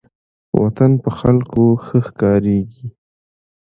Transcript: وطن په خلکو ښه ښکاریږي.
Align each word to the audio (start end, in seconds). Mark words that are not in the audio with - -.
وطن 0.61 0.91
په 1.03 1.09
خلکو 1.19 1.63
ښه 1.85 1.99
ښکاریږي. 2.07 2.87